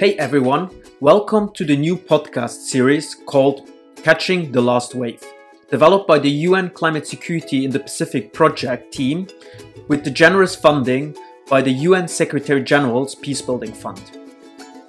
Hey 0.00 0.16
everyone, 0.16 0.70
welcome 1.00 1.52
to 1.52 1.62
the 1.62 1.76
new 1.76 1.94
podcast 1.94 2.62
series 2.70 3.14
called 3.14 3.68
Catching 3.96 4.50
the 4.50 4.62
Last 4.62 4.94
Wave, 4.94 5.22
developed 5.70 6.08
by 6.08 6.18
the 6.18 6.30
UN 6.48 6.70
Climate 6.70 7.06
Security 7.06 7.66
in 7.66 7.70
the 7.70 7.80
Pacific 7.80 8.32
project 8.32 8.94
team 8.94 9.26
with 9.88 10.02
the 10.02 10.10
generous 10.10 10.56
funding 10.56 11.14
by 11.50 11.60
the 11.60 11.84
UN 11.88 12.08
Secretary 12.08 12.62
General's 12.62 13.14
Peacebuilding 13.14 13.76
Fund. 13.76 14.00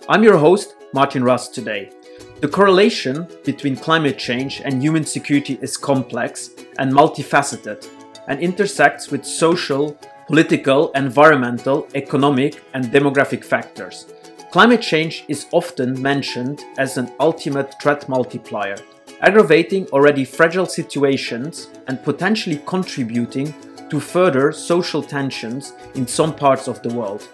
I'm 0.08 0.24
your 0.24 0.38
host, 0.38 0.76
Martin 0.94 1.26
Rust, 1.26 1.54
today. 1.54 1.92
The 2.40 2.48
correlation 2.48 3.28
between 3.44 3.76
climate 3.76 4.18
change 4.18 4.62
and 4.64 4.82
human 4.82 5.04
security 5.04 5.60
is 5.62 5.76
complex 5.76 6.52
and 6.80 6.90
multifaceted 6.90 7.86
and 8.30 8.40
intersects 8.40 9.12
with 9.12 9.26
social, 9.26 10.00
political, 10.28 10.90
environmental, 10.94 11.90
economic, 11.96 12.64
and 12.74 12.86
demographic 12.86 13.44
factors 13.44 14.06
Climate 14.52 14.82
change 14.82 15.24
is 15.30 15.46
often 15.54 16.02
mentioned 16.02 16.66
as 16.78 16.98
an 16.98 17.10
ultimate 17.22 17.74
threat 17.82 18.10
multiplier, 18.10 18.76
aggravating 19.22 19.88
already 19.94 20.26
fragile 20.26 20.66
situations 20.66 21.70
and 21.88 22.04
potentially 22.04 22.62
contributing 22.66 23.56
to 23.90 23.98
further 23.98 24.52
social 24.52 25.02
tensions 25.02 25.72
in 25.96 26.06
some 26.06 26.36
parts 26.36 26.68
of 26.68 26.82
the 26.82 26.94
world. 26.94 27.30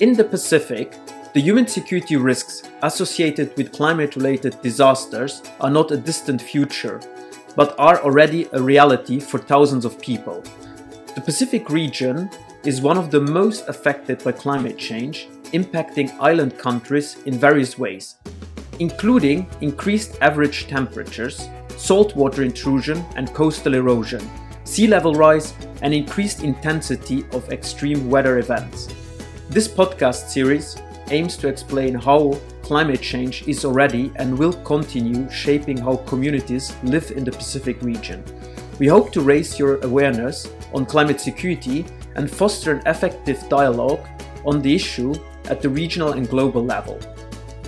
In 0.00 0.12
the 0.12 0.24
Pacific, 0.24 0.94
the 1.32 1.40
human 1.40 1.66
security 1.66 2.16
risks 2.16 2.64
associated 2.82 3.56
with 3.56 3.72
climate 3.72 4.14
related 4.14 4.60
disasters 4.60 5.40
are 5.58 5.70
not 5.70 5.90
a 5.90 5.96
distant 5.96 6.42
future, 6.42 7.00
but 7.56 7.74
are 7.78 8.02
already 8.02 8.46
a 8.52 8.60
reality 8.60 9.18
for 9.18 9.38
thousands 9.38 9.86
of 9.86 9.98
people. 10.02 10.42
The 11.14 11.22
Pacific 11.22 11.70
region 11.70 12.28
is 12.64 12.80
one 12.80 12.98
of 12.98 13.10
the 13.10 13.20
most 13.20 13.68
affected 13.68 14.22
by 14.24 14.32
climate 14.32 14.76
change 14.76 15.28
impacting 15.52 16.14
island 16.20 16.58
countries 16.58 17.16
in 17.24 17.38
various 17.38 17.78
ways, 17.78 18.16
including 18.80 19.48
increased 19.60 20.18
average 20.20 20.66
temperatures, 20.66 21.48
saltwater 21.76 22.42
intrusion 22.42 23.04
and 23.16 23.32
coastal 23.32 23.74
erosion, 23.74 24.28
sea 24.64 24.86
level 24.86 25.14
rise, 25.14 25.54
and 25.82 25.94
increased 25.94 26.42
intensity 26.42 27.24
of 27.32 27.50
extreme 27.50 28.10
weather 28.10 28.38
events. 28.38 28.88
This 29.48 29.68
podcast 29.68 30.28
series 30.28 30.76
aims 31.10 31.36
to 31.38 31.48
explain 31.48 31.94
how 31.94 32.38
climate 32.62 33.00
change 33.00 33.48
is 33.48 33.64
already 33.64 34.12
and 34.16 34.38
will 34.38 34.52
continue 34.64 35.30
shaping 35.30 35.78
how 35.78 35.96
communities 35.96 36.74
live 36.82 37.10
in 37.12 37.24
the 37.24 37.32
Pacific 37.32 37.80
region. 37.80 38.22
We 38.78 38.86
hope 38.86 39.10
to 39.12 39.20
raise 39.20 39.58
your 39.58 39.80
awareness 39.80 40.48
on 40.72 40.86
climate 40.86 41.20
security 41.20 41.84
and 42.14 42.30
foster 42.30 42.74
an 42.74 42.86
effective 42.86 43.48
dialogue 43.48 44.06
on 44.44 44.62
the 44.62 44.72
issue 44.72 45.14
at 45.46 45.60
the 45.60 45.68
regional 45.68 46.12
and 46.12 46.28
global 46.28 46.64
level. 46.64 47.00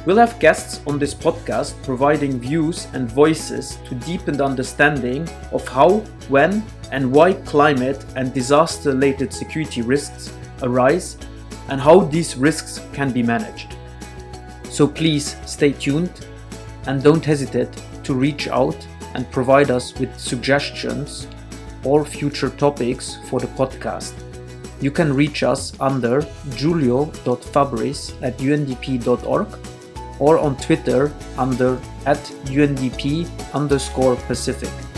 We'll 0.06 0.18
have 0.18 0.38
guests 0.38 0.80
on 0.86 1.00
this 1.00 1.12
podcast 1.12 1.82
providing 1.82 2.38
views 2.38 2.86
and 2.94 3.10
voices 3.10 3.76
to 3.86 3.94
deepen 3.96 4.36
the 4.36 4.44
understanding 4.44 5.28
of 5.50 5.66
how, 5.66 5.98
when, 6.28 6.62
and 6.92 7.10
why 7.10 7.32
climate 7.32 8.04
and 8.14 8.32
disaster 8.32 8.90
related 8.90 9.32
security 9.32 9.82
risks 9.82 10.32
arise 10.62 11.18
and 11.68 11.80
how 11.80 12.00
these 12.00 12.36
risks 12.36 12.80
can 12.92 13.12
be 13.12 13.22
managed. 13.22 13.76
So 14.70 14.86
please 14.86 15.36
stay 15.44 15.72
tuned 15.72 16.26
and 16.86 17.02
don't 17.02 17.24
hesitate 17.24 17.70
to 18.04 18.14
reach 18.14 18.46
out 18.46 18.76
and 19.14 19.30
provide 19.30 19.70
us 19.70 19.94
with 19.98 20.18
suggestions 20.18 21.26
or 21.84 22.04
future 22.04 22.50
topics 22.50 23.18
for 23.28 23.40
the 23.40 23.46
podcast. 23.48 24.12
You 24.80 24.90
can 24.90 25.12
reach 25.14 25.42
us 25.42 25.78
under 25.80 26.26
giulio.fabris 26.54 28.22
at 28.22 28.38
undp.org 28.38 29.48
or 30.18 30.38
on 30.38 30.56
Twitter 30.56 31.12
under 31.36 31.80
at 32.06 32.18
undp 32.46 33.54
underscore 33.54 34.16
Pacific. 34.16 34.89